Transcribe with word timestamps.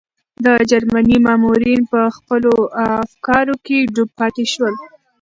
د 0.45 0.45
جرمني 0.69 1.17
مامورین 1.25 1.81
په 1.91 2.01
خپلو 2.15 2.53
افکارو 3.03 3.55
کې 3.65 3.77
ډوب 3.93 4.09
پاتې 4.19 4.43
شول. 4.53 4.73